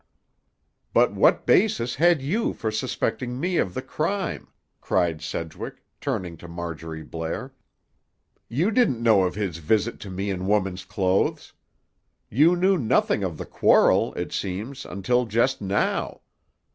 [0.95, 4.47] "But what basis had you for suspecting me of the crime?"
[4.79, 7.53] cried Sedgwick, turning to Marjorie Blair.
[8.49, 11.53] "You didn't know of his visit to me in women's clothes.
[12.31, 16.21] You knew nothing of the quarrel, it seems, until just now.